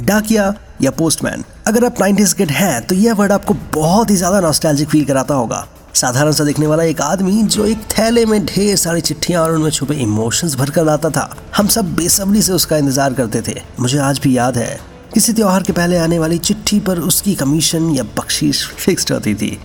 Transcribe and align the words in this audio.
डाकिया 0.00 0.52
या 0.82 0.90
पोस्टमैन। 0.90 1.44
अगर 1.66 1.84
आप 1.84 1.96
90s 1.96 2.32
किड 2.32 2.50
हैं 2.50 2.80
तो 2.82 2.94
यह 2.94 3.14
वर्ड 3.14 3.32
आपको 3.32 3.54
बहुत 3.74 4.10
ही 4.10 4.16
ज़्यादा 4.16 4.40
नॉस्टैल्जिक 4.40 4.88
फील 4.88 5.04
कराता 5.04 5.34
होगा। 5.34 5.66
साधारण 5.94 6.32
सा 6.32 6.44
दिखने 6.44 6.66
वाला 6.66 6.82
एक 6.84 7.00
आदमी 7.00 7.42
जो 7.44 7.64
एक 7.66 7.78
थैले 7.90 8.24
में 8.26 8.44
ढेर 8.46 8.76
सारी 8.76 9.00
चिट्ठियाँ 9.00 9.42
और 9.42 9.52
उनमें 9.52 9.70
छुपे 9.70 9.94
इमोशंस 9.94 10.54
भरकर 10.56 10.84
लाता 10.84 11.10
था। 11.10 11.30
हम 11.56 11.68
सब 11.68 11.94
बेसब्री 11.96 12.42
से 12.42 12.52
उसका 12.52 12.76
इंतज़ार 12.76 13.14
करते 13.14 13.42
थे। 13.42 13.60
मुझे 13.80 13.98
आज 14.00 14.18
भी 14.18 14.36
याद 14.36 14.58
है। 14.58 14.78
किसी 15.14 15.32
त्योहार 15.32 15.62
के 15.62 15.72
पहले 15.72 15.96
आने 15.96 16.18
वाली 16.18 16.38
चिट्ठी 16.40 16.78
पर 16.80 16.98
उसकी 17.00 17.34
कमीशन 17.34 17.90
या 17.90 18.02
बख्शीश 18.18 18.66
फिक्स्ड 18.76 19.12
होती 19.12 19.34
थी। 19.34 19.58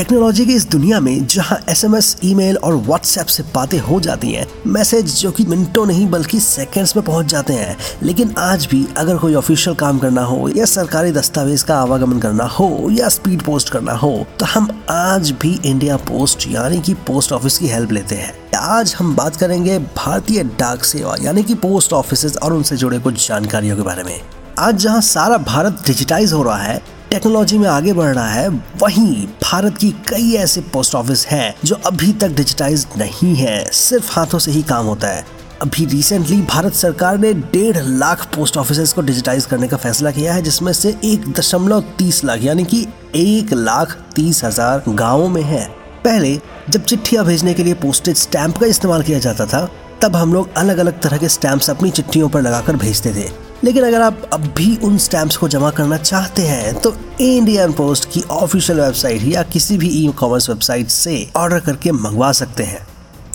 टेक्नोलॉजी 0.00 0.44
की 0.46 0.54
इस 0.54 0.64
दुनिया 0.68 0.98
में 1.00 1.26
जहाँ 1.26 1.58
एसएमएस, 1.68 2.16
ईमेल 2.24 2.56
और 2.56 2.74
व्हाट्सएप 2.74 3.26
से 3.26 3.42
बातें 3.54 3.78
हो 3.78 3.98
जाती 4.00 4.30
हैं 4.32 4.46
मैसेज 4.66 5.14
जो 5.20 5.30
कि 5.30 5.44
मिनटों 5.44 5.84
नहीं 5.86 6.08
बल्कि 6.10 6.38
सेकंड्स 6.40 6.96
में 6.96 7.04
पहुँच 7.04 7.26
जाते 7.26 7.52
हैं 7.52 7.76
लेकिन 8.02 8.32
आज 8.38 8.66
भी 8.66 8.86
अगर 8.96 9.16
कोई 9.16 9.34
ऑफिशियल 9.34 9.76
काम 9.76 9.98
करना 9.98 10.22
हो 10.22 10.48
या 10.56 10.64
सरकारी 10.64 11.12
दस्तावेज़ 11.12 11.64
का 11.64 11.78
आवागमन 11.78 12.18
करना 12.18 12.44
हो 12.44 12.88
या 12.90 13.08
स्पीड 13.08 13.42
पोस्ट 13.42 13.68
करना 13.68 13.92
हो 13.92 14.12
तो 14.38 14.46
हम 14.46 14.70
आज 14.90 15.30
भी 15.30 15.60
इंडिया 15.64 15.96
पोस्ट 15.96 16.48
यानी 16.48 16.80
कि 16.80 16.94
पोस्ट 17.06 17.32
ऑफ़िस 17.32 17.58
की 17.58 17.66
हेल्प 17.66 17.92
लेते 17.92 18.14
हैं। 18.14 18.32
आज 18.56 18.94
हम 18.98 19.14
बात 19.16 19.36
करेंगे 19.36 19.78
भारतीय 19.78 20.42
डाक 20.60 20.84
सेवा 20.84 21.16
यानी 21.20 21.42
कि 21.42 21.54
पोस्ट 21.54 21.92
ऑफ़िस 21.92 22.36
और 22.36 22.52
उनसे 22.52 22.76
जुड़े 22.76 22.98
कुछ 22.98 23.28
जानकारियों 23.28 23.76
के 23.76 23.82
बारे 23.82 24.02
में। 24.02 24.20
आज 24.58 24.76
जहाँ 24.76 25.00
सारा 25.00 25.36
भारत 25.36 25.82
डिजिटाइज 25.86 26.32
हो 26.32 26.42
रहा 26.42 26.56
है 26.56 26.99
टेक्नोलॉजी 27.10 27.56
में 27.58 27.68
आगे 27.68 27.92
बढ़ 27.92 28.14
रहा 28.14 28.28
है, 28.28 28.48
वहीं 28.80 29.26
भारत 29.42 29.78
की 29.78 29.90
कई 30.08 30.34
ऐसे 30.34 30.60
पोस्ट 30.72 30.94
ऑफ़िस 30.94 31.26
हैं 31.26 31.54
जो 31.64 31.76
अभी 31.86 32.12
तक 32.12 32.28
डिजिटाइज 32.28 32.86
नहीं 32.98 33.34
है, 33.36 33.64
सिर्फ़ 33.64 34.12
हाथों 34.12 34.38
से 34.38 34.50
ही 34.50 34.62
काम 34.62 34.86
होता 34.86 35.08
है। 35.08 35.24
अभी 35.62 35.84
रिसेंटली 35.86 36.40
भारत 36.42 36.74
सरकार 36.74 37.18
ने 37.18 37.32
डेढ़ 37.34 37.78
लाख 37.78 38.24
पोस्ट 38.36 38.56
ऑफ़िस 38.56 38.92
को 38.92 39.02
डिजिटाइज 39.02 39.46
करने 39.46 39.68
का 39.68 39.76
फैसला 39.76 40.10
किया 40.10 40.34
है, 40.34 40.42
जिसमें 40.42 40.72
से 40.72 40.94
एक 41.04 41.28
दशमलव 41.32 41.80
तीस 41.98 42.24
लाख, 42.24 42.42
यानी 42.42 42.64
कि 42.64 42.86
एक 43.16 43.52
लाख 43.52 43.98
तीस 44.16 44.44
हज़ार 44.44 44.82
गाँवों 44.88 45.28
में 45.28 45.42
है। 45.42 45.66
पहले, 46.04 46.38
जब 46.70 46.84
चिट्ठियाँ 46.84 47.24
भेजने 47.26 47.54
के 47.54 47.64
लिए 47.64 47.74
पोस्टेज 47.76 48.16
स्टैंप 48.16 48.58
का 48.58 48.66
इस्तेमाल 48.66 49.02
किया 49.02 49.18
जाता 49.18 49.46
था, 49.46 49.68
तब 50.02 50.16
हम 50.16 50.32
लोग 50.34 50.56
अलग 50.56 50.78
अलग 50.78 51.00
तरह 51.02 51.16
के 51.16 51.28
स्टैंप्स 51.28 51.70
अपनी 51.70 51.90
चिट्ठियों 51.90 52.28
पर 52.28 52.42
लगाकर 52.42 52.76
भेजते 52.76 53.14
थे। 53.14 53.28
लेकिन 53.64 53.84
अगर 53.84 54.00
आप 54.00 54.22
अब 54.32 54.46
भी 54.56 54.76
उन 54.84 54.96
स्टैंप्स 54.98 55.36
को 55.36 55.48
जमा 55.48 55.70
करना 55.70 55.96
चाहते 55.98 56.42
हैं 56.42 56.74
तो 56.80 56.94
इंडियन 57.20 57.72
पोस्ट 57.72 58.08
की 58.12 58.20
ऑफिशियल 58.32 58.80
वेबसाइट 58.80 59.22
या 59.24 59.42
किसी 59.52 59.76
भी 59.78 59.88
ई 59.96 60.06
कॉमर्स 60.18 60.48
वेबसाइट 60.50 60.88
से 60.90 61.26
ऑर्डर 61.36 61.60
करके 61.60 61.92
मंगवा 61.92 62.30
सकते 62.32 62.62
हैं। 62.62 62.86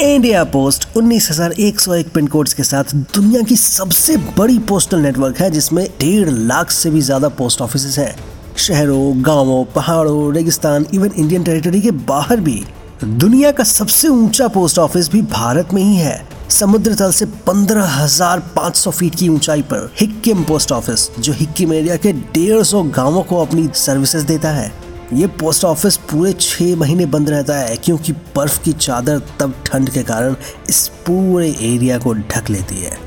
इंडिया 0.01 0.43
पोस्ट 0.43 0.87
19,101 0.97 2.09
पिन 2.13 2.27
कोड्स 2.27 2.53
के 2.53 2.63
साथ 2.63 2.95
दुनिया 3.15 3.41
की 3.41 3.55
सबसे 3.55 4.17
बड़ी 4.37 4.57
पोस्टल 4.69 4.99
नेटवर्क 4.99 5.39
है 5.39 5.49
जिसमें 5.51 5.85
डेढ़ 5.99 6.29
लाख 6.29 6.71
से 6.71 6.89
भी 6.89 7.01
ज़्यादा 7.01 7.29
पोस्ट 7.31 7.61
ऑफ़िस 7.61 7.97
हैं। 7.97 8.15
शहरों 8.57 9.25
गाँवों 9.25 9.63
पहाड़ों 9.65 10.33
रेगिस्तान 10.35 10.85
इवन 10.93 11.11
इंडियन 11.11 11.43
टेरिटरी 11.43 11.81
के 11.81 11.91
बाहर 12.09 12.39
भी 12.39 12.63
दुनिया 13.03 13.51
का 13.51 13.63
सबसे 13.63 14.07
ऊँचा 14.07 14.47
पोस्ट 14.47 14.79
ऑफ़िस 14.79 15.11
भी 15.11 15.21
भारत 15.21 15.73
में 15.73 15.81
ही 15.83 15.95
है। 15.95 16.17
समुद्र 16.49 16.93
तल 16.95 17.11
से 17.11 17.25
15,500 17.47 18.91
फीट 18.91 19.15
की 19.15 19.29
ऊंचाई 19.29 19.61
पर 19.61 19.89
हिक्किम 19.99 20.43
पोस्ट 20.43 20.71
ऑफ़िस 20.71 21.09
जो 21.19 21.33
हिक्किम 21.33 21.73
एरिया 21.73 21.95
के 21.95 22.11
डेढ़ 22.13 22.63
सौ 22.63 22.83
गाँवों 22.95 23.23
को 23.23 23.41
अपनी 23.41 23.67
सर्विसेज़ 23.75 24.25
देता 24.25 24.49
है। 24.49 24.71
ये 25.13 25.27
पोस्ट 25.39 25.63
ऑफ़िस 25.65 25.97
पूरे 26.11 26.33
छह 26.33 26.75
महीने 26.75 27.05
बंद 27.05 27.29
रहता 27.29 27.57
है 27.57 27.75
क्योंकि 27.75 28.13
बर्फ़ 28.35 28.61
की 28.63 28.73
चादर 28.73 29.21
तब 29.39 29.53
ठंड 29.65 29.89
के 29.89 30.03
कारण 30.03 30.35
इस 30.69 30.87
पूरे 31.07 31.49
एरिया 31.49 31.97
को 31.97 32.13
ढक 32.13 32.49
लेती 32.49 32.75
है। 32.75 32.97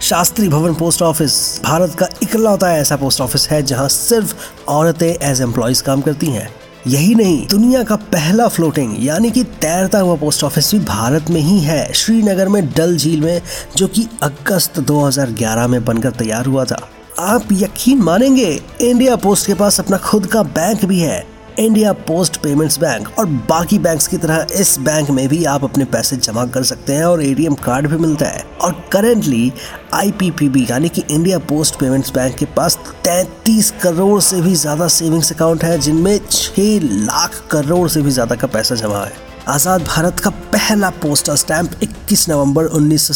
शास्त्री 0.00 0.48
भवन 0.48 0.74
पोस्ट 0.74 1.02
ऑफ़िस 1.02 1.60
भारत 1.64 1.94
का 1.94 2.08
इकलौता 2.22 2.72
ऐसा 2.76 2.96
पोस्ट 2.96 3.20
ऑफ़िस 3.20 3.48
है 3.48 3.62
जहाँ 3.62 3.88
सिर्फ़ 3.88 4.34
औरतें 4.68 5.08
एज 5.08 5.40
एम्प्लॉयज़ 5.40 5.82
काम 5.82 6.00
करती 6.00 6.26
हैं। 6.26 6.48
यही 6.88 7.14
नहीं, 7.14 7.46
दुनिया 7.48 7.82
का 7.82 7.96
पहला 7.96 8.48
फ्लोटिंग 8.48 8.96
यानी 8.98 9.30
कि 9.30 9.42
तैरता 9.42 9.98
हुआ 9.98 10.16
पोस्ट 10.16 10.44
ऑफ़िस 10.44 10.72
भी 10.72 10.78
भारत 10.78 11.30
में 11.30 11.40
ही 11.40 11.58
है। 11.60 11.92
श्रीनगर 11.92 12.48
में 12.48 12.66
डल 12.66 12.96
झील 12.96 13.20
में, 13.20 13.42
जो 13.76 13.86
कि 13.86 14.06
अगस्त 14.22 14.80
2011 14.80 15.66
में 15.66 15.84
बनकर 15.84 16.10
तैयार 16.10 16.46
हुआ 16.46 16.64
था। 16.64 16.88
आप 17.18 17.48
यकीन 17.52 17.98
मानेंगे 17.98 18.60
इंडिया 18.80 19.16
पोस्ट 19.16 19.46
के 19.46 19.54
पास 19.54 19.80
अपना 19.80 19.96
खुद 19.96 20.26
का 20.26 20.42
बैंक 20.42 20.84
भी 20.84 21.00
है। 21.00 21.37
इंडिया 21.58 21.92
पोस्ट 22.08 22.36
पेमेंट्स 22.36 22.78
बैंक 22.80 23.08
और 23.18 23.26
बाकी 23.48 23.78
बैंक्स 23.78 24.06
की 24.06 24.16
तरह 24.16 24.46
इस 24.54 24.78
बैंक 24.78 25.08
में 25.10 25.26
भी 25.28 25.44
आप 25.44 25.64
अपने 25.64 25.84
पैसे 25.84 26.16
जमा 26.16 26.44
कर 26.46 26.62
सकते 26.62 26.94
हैं 26.94 27.04
और 27.04 27.22
एटीएम 27.22 27.54
कार्ड 27.54 27.86
भी 27.86 27.96
मिलता 27.96 28.26
है। 28.26 28.44
और 28.60 28.72
करेंटली 28.92 29.52
आईपीपीबी 29.94 30.66
यानी 30.70 30.88
कि 30.88 31.02
इंडिया 31.10 31.38
पोस्ट 31.48 31.78
पेमेंट्स 31.80 32.12
बैंक 32.14 32.36
के 32.36 32.44
पास 32.56 32.78
33 33.04 33.70
करोड़ 33.82 34.20
से 34.20 34.40
भी 34.40 34.54
ज़्यादा 34.54 34.88
सेविंग्स 34.88 35.32
अकाउंट 35.32 35.64
है, 35.64 35.78
जिनमें 35.78 36.18
6 36.20 36.78
लाख 36.82 37.42
करोड़ 37.50 37.88
से 37.88 38.02
भी 38.02 38.10
ज़्यादा 38.10 38.36
का 38.36 38.46
पैसा 38.46 38.74
जमा 38.74 39.04
है। 39.04 39.12
आज़ाद 39.48 39.82
भारत 39.82 40.20
का 40.20 40.30
पहला 40.30 40.90
पोस्टल 41.02 41.36
स्टैंप 41.36 41.82
21 41.82 42.28
नवंबर 42.28 42.64
उन्नीस 42.64 43.10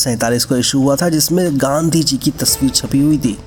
को 0.47 0.57
इशू 0.57 0.81
हुआ 0.81 0.97
था, 0.97 1.09
जिसमें 1.09 1.49
गांधी 1.55 2.03
जी 2.03 2.17
की 2.17 2.31
तस्वीर 2.33 2.71
छपी 2.73 3.01
हुई 3.01 3.19
थी। 3.19 3.39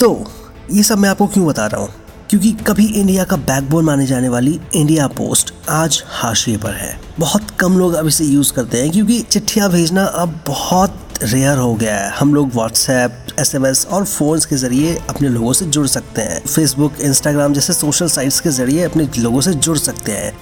तो 0.00 0.24
ये 0.72 0.82
सब 0.82 0.98
मैं 0.98 1.08
आपको 1.08 1.26
क्यों 1.26 1.46
बता 1.46 1.66
रहा 1.66 1.80
हूँ? 1.80 1.90
क्योंकि 2.30 2.50
कभी 2.66 2.86
इंडिया 2.90 3.24
का 3.24 3.36
बैकबोन 3.36 3.84
माने 3.84 4.06
जाने 4.06 4.28
वाली 4.28 4.58
इंडिया 4.74 5.06
पोस्ट 5.06 5.52
आज 5.70 6.02
हाशिए 6.06 6.56
पर 6.56 6.70
है। 6.70 6.98
बहुत 7.18 7.50
कम 7.50 7.78
लोग 7.78 7.94
अब 7.94 8.06
इसे 8.06 8.24
यूज़ 8.24 8.52
करते 8.52 8.80
हैं 8.82 8.90
क्योंकि 8.90 9.20
चिट्ठियाँ 9.22 9.70
भेजना 9.70 10.04
अब 10.04 10.40
बहुत 10.46 10.98
रेयर 11.22 11.58
हो 11.58 11.74
गया 11.74 11.96
है। 11.96 12.10
हम 12.10 12.34
लोग 12.34 12.52
व्हाट्सएप 12.54 13.26
एस 13.38 13.54
एम 13.54 13.66
एस 13.66 13.86
और 13.86 14.04
फोन्स 14.04 14.46
के 14.46 14.56
ज़रिए 14.56 14.96
अपने 15.10 15.28
लोगों 15.28 15.52
से 15.52 15.64
जुड़ 15.64 15.86
सकते 15.86 16.22
हैं। 16.22 16.40
फेसबुक 16.46 17.00
इंस्टाग्राम 17.00 17.52
जैसे 17.52 17.72
सोशल 17.72 18.08
साइट्स 18.08 18.40
के 18.40 18.50
ज़रिए 18.50 18.84
अपने 18.84 19.08
लोगों 19.18 19.40
से 19.40 19.54
जुड़ 19.54 19.78
सकते 19.78 20.12
हैं। 20.12 20.32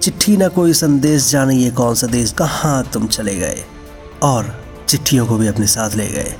चिट्ठी 0.00 0.36
ना 0.36 0.48
कोई 0.48 0.72
संदेश, 0.72 1.30
जाने 1.30 1.56
ये 1.56 1.70
कौन 1.70 1.94
सा 1.94 2.06
देश, 2.06 2.32
कहाँ 2.32 2.90
तुम 2.92 3.06
चले 3.06 3.36
गए? 3.36 3.64
और 4.22 4.64
चिट्ठियों 4.88 5.26
को 5.26 5.36
भी 5.36 5.46
अपने 5.46 5.66
साथ 5.66 5.96
ले 5.96 6.06
गए। 6.06 6.34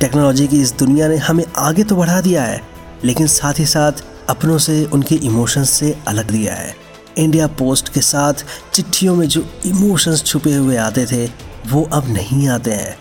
टेक्नोलॉजी 0.00 0.46
की 0.46 0.60
इस 0.62 0.72
दुनिया 0.72 1.08
ने 1.08 1.16
हमें 1.16 1.44
आगे 1.56 1.84
तो 1.84 1.96
बढ़ा 1.96 2.20
दिया 2.20 2.42
है, 2.42 2.60
लेकिन 3.04 3.26
साथ 3.26 3.58
ही 3.58 3.66
साथ 3.66 3.92
अपनों 4.28 4.58
से, 4.58 4.84
उनके 4.84 5.14
इमोशंस 5.14 5.70
से 5.70 5.98
अलग 6.08 6.30
दिया 6.30 6.54
है। 6.54 6.76
इंडिया 7.18 7.46
पोस्ट 7.46 7.88
के 7.88 8.00
साथ 8.00 8.34
चिट्ठियों 8.74 9.16
में 9.16 9.28
जो 9.28 9.46
इमोशंस 9.66 10.24
छुपे 10.24 10.54
हुए 10.54 10.76
आते 10.76 11.06
थे, 11.06 11.30
वो 11.70 11.88
अब 11.92 12.08
नहीं 12.08 12.48
आते 12.48 12.70
हैं। 12.70 12.98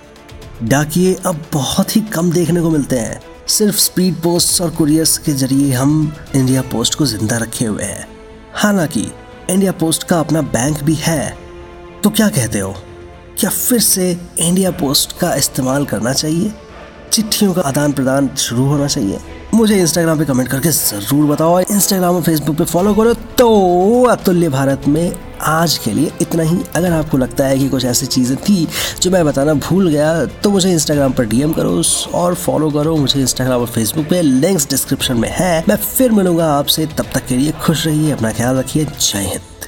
डाकिए 0.64 1.18
अब 1.26 1.46
बहुत 1.54 1.96
ही 1.96 2.02
कम 2.02 2.32
देखने 2.32 2.62
को 2.62 2.70
मिलते 2.70 3.00
हैं। 3.00 3.22
सिर्फ़ 3.48 3.78
स्पीड 3.78 4.16
पोस्ट 4.16 4.62
और 4.62 4.70
कुरियर्स 4.70 5.18
के 5.18 5.34
ज़रिए 5.34 5.74
हम 5.74 6.16
इंडिया 6.36 6.62
पोस्ट 6.62 6.96
को 6.96 7.06
ज़िंदा 7.06 7.38
रखे 7.38 7.66
हुए 7.66 7.84
हैं। 7.84 8.08
हालाँकि 8.54 9.12
इंडिया 9.50 9.72
पोस्ट 9.72 10.04
का 10.04 10.20
अपना 10.20 10.42
बैंक 10.42 10.84
भी 10.84 10.96
है। 10.96 11.38
तो 12.04 12.10
क्या 12.10 12.30
कहते 12.30 12.60
हो? 12.60 12.76
क्या 13.40 13.50
फिर 13.50 13.80
से 13.80 14.18
इंडिया 14.40 14.72
पोस्ट 14.72 15.20
का 15.20 15.36
इस्तेमाल 15.36 15.86
करना 15.86 16.14
चाहिए? 16.14 16.54
चिट्ठियों 17.14 17.54
का 17.54 17.62
आदान 17.62 17.92
प्रदान 17.92 18.30
शुरू 18.38 18.66
होना 18.66 18.88
चाहिए? 18.88 19.20
मुझे 19.56 19.76
इंस्टाग्राम 19.80 20.18
पे 20.20 20.26
कमेंट 20.26 20.50
करके 20.50 20.70
ज़रूर 20.72 21.26
बताओ 21.26 21.60
इंस्टाग्राम 21.62 22.16
और 22.16 22.22
फेसबुक 22.24 22.58
पे 22.58 22.66
फॉलो 22.66 22.94
करो। 22.94 23.14
तो 23.14 24.04
अतुल्य 24.12 24.50
भारत 24.50 24.88
में 24.88 25.16
आज 25.44 25.78
के 25.78 25.92
लिए 25.94 26.12
इतना 26.22 26.44
ही। 26.44 26.58
अगर 26.76 26.92
आपको 26.94 27.18
लगता 27.18 27.46
है 27.46 27.58
कि 27.60 27.68
कुछ 27.70 27.86
ऐसी 27.86 28.06
चीज़ें 28.06 28.38
थी 28.40 28.68
जो 29.02 29.12
मैं 29.12 29.26
बताना 29.26 29.54
भूल 29.56 29.90
गया 29.90 30.26
तो 30.26 30.50
मुझे 30.50 30.72
इंस्टाग्राम 30.72 31.14
पर 31.14 31.26
डीएम 31.26 31.54
करो 31.54 31.82
और 32.16 32.36
फॉलो 32.36 32.70
करो। 32.72 32.96
मुझे 32.98 33.20
इंस्टाग्राम 33.20 33.62
और 33.62 33.68
फेसबुक 33.68 34.06
पे 34.10 34.22
लिंक्स 34.22 34.70
डिस्क्रिप्शन 34.70 35.18
में 35.18 35.30
है। 35.32 35.64
मैं 35.70 35.76
फिर 35.78 36.12
मिलूँगा 36.12 36.52
आपसे। 36.54 36.86
तब 36.88 37.10
तक 37.14 37.26
के 37.28 37.36
लिए 37.36 37.52
खुश 37.64 37.86
रहिए, 37.88 38.12
अपना 38.12 38.32
ख्याल 38.32 38.56
रखिए। 38.58 38.86
जय 38.86 39.30
Hind. 39.32 39.68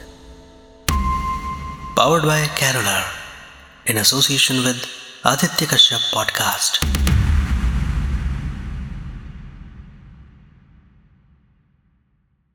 Powered 1.97 2.25
by 2.25 2.45
Caroler 2.59 3.91
in 3.91 3.97
association 3.97 4.59
with 4.65 4.81
Aditya 5.25 5.65
Kashyap 5.65 6.11
podcast 6.13 6.85